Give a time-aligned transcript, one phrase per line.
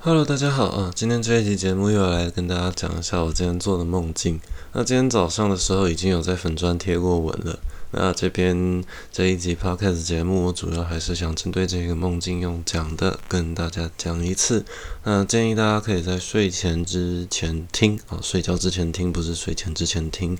[0.00, 0.92] Hello，大家好啊！
[0.94, 4.38] 今天这一集节目又要来跟大家讲一下我今天做的梦境。
[4.72, 7.58] 那今天早上的时候已经有在粉砖贴过文了。
[7.90, 14.64] 那这边这一集 Podcast 节目，我主要还是想针对这个梦境用讲的跟大家讲一次。
[15.04, 20.36] 那建议大家可以在睡前之前听啊，睡觉之前听，不是睡前之前听。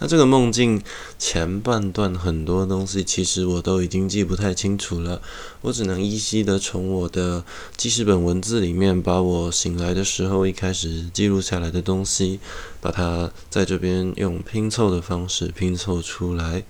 [0.00, 0.80] 那这个梦境
[1.18, 5.22] 前半段很多东西，其实我都已经记不太清楚了，
[5.60, 7.44] 我只能依稀的从我的
[7.76, 12.38] 记事本文字里面，把我醒来的时候一开始记录下来的东西，
[12.80, 16.64] 把它在这边用拼凑的方式拼凑出来。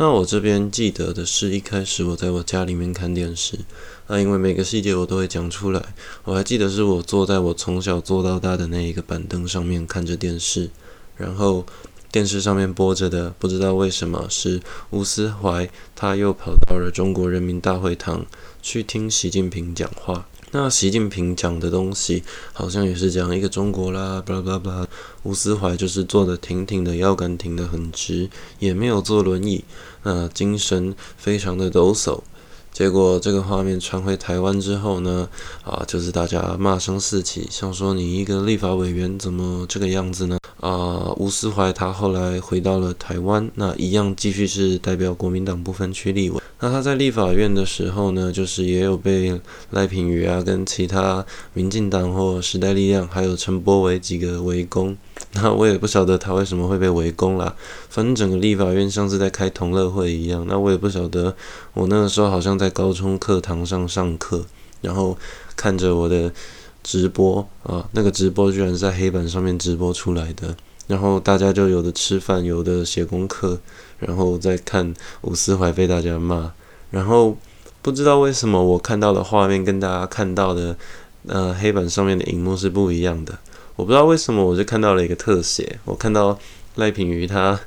[0.00, 3.58] 那我这边记得的是一开始我在我家里面看电视，
[4.06, 10.70] 那因为每个细节我都会讲出来，我还记得是我坐在我从小坐到大的那一个板凳上面看着电视，
[11.18, 11.66] 然后。
[12.12, 14.60] 电视上面播着的，不知道为什么是
[14.90, 18.26] 吴斯怀，他又跑到了中国人民大会堂
[18.60, 20.26] 去听习近平讲话。
[20.52, 24.88] 那习近平讲的东西好像也是讲一个中国啦，巴拉巴拉巴拉。
[25.22, 29.62] 吴斯怀就是坐得挺挺的，腰杆挺得很直，也没有坐轮椅，
[30.02, 32.20] 那精神非常的抖擞。
[32.72, 35.28] 结果这个画面传回台湾之后呢，
[35.62, 40.38] 啊，就是大家骂声四起，想说你一个立法委员怎么这个样子呢？
[40.58, 46.40] 啊，吴斯怀他后来回到了台湾，那一样继续是代表国民党不分区立委。
[46.60, 54.96] 那他在立法院的时候呢，就是也有被赖品妤啊跟其他民进党或时代力量还有陈柏惟几个围攻。
[55.32, 57.54] 那我也不晓得他为什么会被围攻啦，
[57.88, 60.46] 反正整个立法院像是在开同乐会一样。
[60.46, 61.34] 那我也不晓得，
[61.74, 64.44] 我那个时候好像在高中课堂上上课，
[64.80, 65.16] 然后
[65.56, 66.32] 看着我的。
[66.82, 70.56] 直播啊，那个直播居然是在黑板上面直播出来的，
[70.90, 73.60] 然后大家就有的吃饭，有的写功课，
[74.00, 76.52] 然后再看吴思怀被大家骂，
[76.90, 77.36] 然后
[77.80, 80.76] 不知道为什么我看到的画面跟大家看到的
[81.28, 83.38] 呃黑板上面的荧幕是不一样的，
[83.76, 86.36] 我不知道为什么我就看到了一个特写，我看到
[86.74, 87.60] 赖品妤他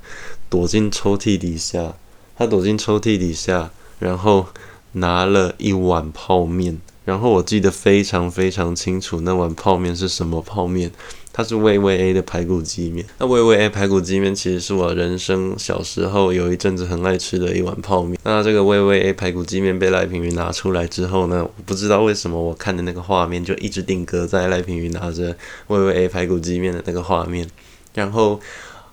[0.50, 1.96] 躲进抽屉底下，
[2.38, 4.48] 他躲进抽屉底下，然后
[4.92, 6.82] 拿了一碗泡面。
[7.06, 10.92] 然后我记得非常非常清楚，那碗泡面是什么泡面？
[11.36, 13.04] 它是味味 A 的排骨鸡面。
[13.18, 18.20] 那味味 A 排骨鸡面其实是我人生小时候有一阵子很爱吃的一碗泡面。
[18.24, 25.36] 那这个味味 A 排骨鸡面被赖品云拿出来之后呢，我不知道为什么我看的那个画面就一直定格在赖品云拿着
[25.68, 27.50] 味味 A 排骨鸡面的那个画面。
[27.96, 28.40] 然后，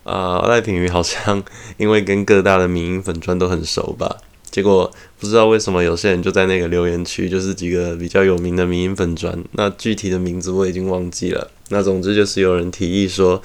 [0.04, 1.42] 呃，赖品云好像
[1.76, 4.16] 因为跟各大的民营粉专都很熟吧。
[4.50, 11.50] 结果不知道为什么有些人就在那个留言区，就是几个比较有名的民营粉砖，那具体的名字我已经忘记了。
[11.68, 13.40] 那总之就是有人提议说，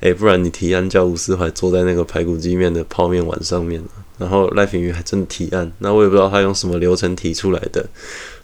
[0.00, 3.82] 诶，不然你提案叫吴思怀坐在那个排骨鸡面的泡面碗上面。
[4.18, 7.88] 然后赖品妤还真的提案，那我也不知道他用什么流程提出来的。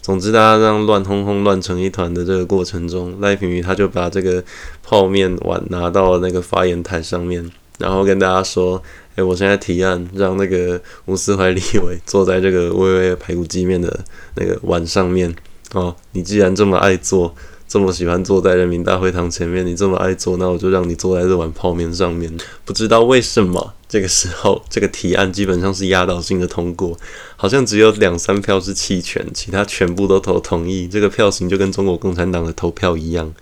[0.01, 4.43] 总之大家这样乱哄哄、乱成一团的这个过程中，赖品妤他就把这个
[4.83, 8.83] 泡面碗拿到那个发言台上面，然后跟大家说。
[9.17, 14.05] 诶，我现在提案让那个吴思怀立委坐在这个微微排骨鸡面的
[14.35, 15.35] 那个碗上面
[15.73, 15.95] 哦。
[16.13, 17.35] 你既然这么爱坐，
[17.67, 22.31] 这么喜欢坐在人民大会堂前面，你这么爱坐，那我就让你坐在这碗泡面上面。
[22.67, 26.95] 不知道为什么这个时候这个提案基本上是压倒性的通过，
[27.37, 30.87] 好像只有两三票是弃权，其他全部都投同意。
[30.87, 33.33] 这个票型就跟中国共产党的投票一样。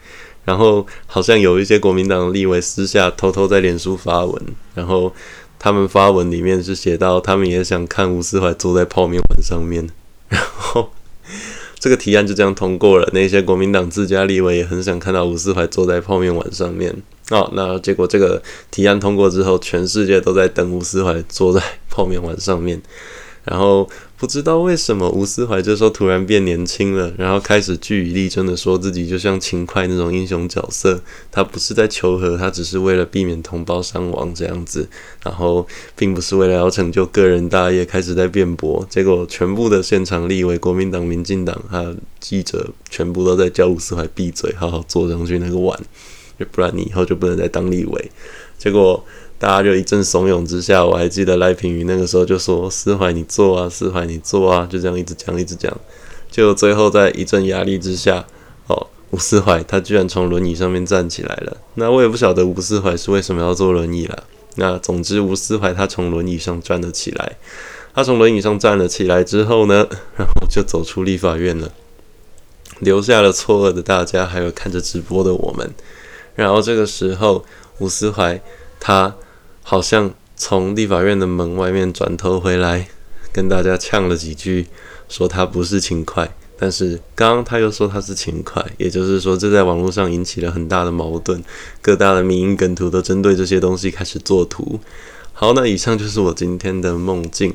[0.45, 4.41] 然后好像有一些国民党立委私下偷偷在脸书发文，
[4.77, 5.13] 然后。
[5.65, 9.89] 他们发文里面是写到，他们也想看吴思怀坐在泡面碗上面，
[10.29, 10.91] 然后
[11.79, 13.09] 这个提案就这样通过了。
[13.15, 16.95] 那些国民党自家立委也很想看到吴思怀坐在泡面碗上面。
[17.31, 22.83] 哦，那结果这个提案通过之后，全世界都在等吴思怀坐在泡面碗上面，
[23.45, 23.89] 然后。
[24.17, 30.99] 不知道为什么吴思怀这时候突然变年轻了，然后开始据理力争的说自己就像秦桧那种英雄角色，
[31.31, 34.89] 他不是在求和，他只是为了避免同胞伤亡这样子，
[35.23, 38.87] 然后并不是为了要成就个人大业，开始在辩驳。
[38.89, 45.79] 结果全部的现场立委、国民党、民进党还有记者，全部都在叫吴思怀闭嘴，好好坐上去那个碗，
[46.51, 48.11] 不然你以后就不能再当立委。
[48.57, 49.05] 结果。
[49.39, 55.77] 大家就一阵怂恿之下，我还记得赖品妤那个时候就说：“思怀你坐啊，思怀你坐啊。”就这样一直讲一直讲，
[56.31, 58.25] 就最后在一阵压力之下，
[58.69, 61.57] 哦，吴思怀他居然从轮椅上面站起来了。
[61.75, 64.25] 那我也不晓得吴思怀是为什么要坐轮椅了。
[64.57, 67.37] 那总之吴思怀他从轮椅上站了起来，
[67.93, 69.87] 他从轮椅上站了起来之后呢，
[70.17, 71.73] 然后就走出立法院了，
[72.79, 75.75] 留下了错愕的大家，还有看着直播的我们。
[76.37, 77.45] 然后这个时候，
[77.79, 78.41] 吴思怀
[78.85, 79.17] 他。
[79.67, 82.87] 好像从立法院的门外面转头回来，
[83.33, 84.67] 跟大家呛了几句，
[85.09, 91.43] 说他不是勤快，但是刚刚他又说他是勤快，也就是说这在网络上引起了很大的矛盾，
[91.81, 94.79] 各大的民营梗图都针对这些东西开始作图。
[95.33, 97.55] 好，那以上就是我今天的梦境。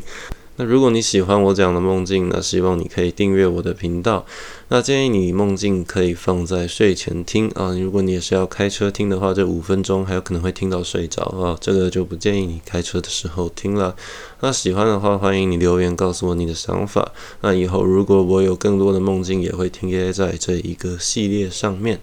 [0.60, 4.26] 那如果你喜欢我讲的梦境呢，希望你可以订阅我的频道。
[4.68, 7.72] 那建议你梦境可以放在睡前听啊。
[7.72, 13.96] 如果你也是要开车听的话，这五分钟还有可能会听到睡着啊，这个就不建议你开车的时候听了。
[14.42, 17.14] 那喜欢的话，欢迎你留言告诉我你的想法。
[17.40, 22.02] 那以后如果我有更多的梦境，也会贴在这一个系列上面。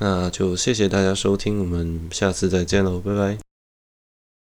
[0.00, 3.45] 那就谢谢大家收听，我们下次再见喽，拜拜。